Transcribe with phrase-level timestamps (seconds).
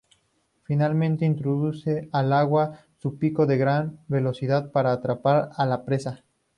[0.63, 6.23] Finalmente introduce al agua su pico con gran velocidad para atrapar a la presa.